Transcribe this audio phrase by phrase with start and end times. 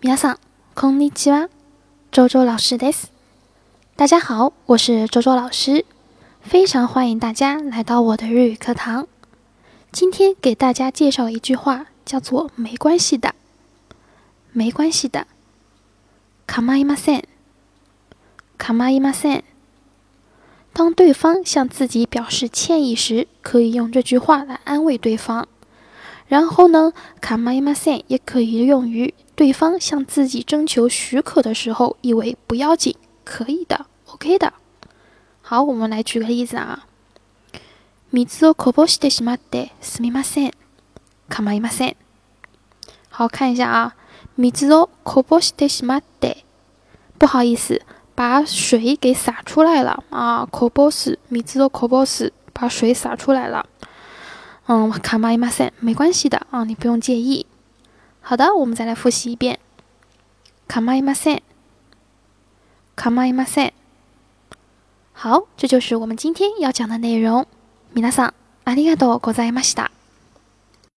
[0.00, 0.38] 皆さん、
[0.74, 1.48] こんにちは。
[2.10, 3.10] 周周老师です。
[3.96, 5.84] 大家好，我是周周老师，
[6.42, 9.06] 非常欢迎大家来到我的日语课堂。
[9.90, 13.34] 今天给大家介绍一句话，叫做“没关系的”。
[14.52, 15.26] 没关系的。
[16.46, 17.24] 構いません。
[18.58, 19.42] 構いません。
[20.72, 25.48] 当对方向自己表示歉意时，可以用这句话来安慰对方。
[26.30, 29.14] 然后呢，構いません也可以用于。
[29.34, 34.54] 对方向自己征求许可的时候，意为不要紧，可以的，OK 的。
[35.42, 36.86] 好，我们来举个例子啊。
[38.10, 40.52] 水をこぼしてしまってすみません。
[41.28, 41.96] 構いません。
[43.10, 43.94] 好看一下啊。
[44.38, 46.44] 水をこぼしてしまって，
[47.18, 47.78] 不好意思，
[48.14, 50.46] 把水给洒出来了啊。
[50.50, 53.66] こぼす、水をこぼす，把水洒出来了。
[54.70, 57.46] 嗯，構いません，没关系的啊，你不用介意。
[58.20, 59.58] 好的，我们再来复习一遍。
[60.68, 61.42] 構いません。
[62.96, 63.72] 構いません。
[65.12, 67.46] 好，这就是我们今天要讲的内容。
[67.94, 69.90] 皆さん、ありがとうございました。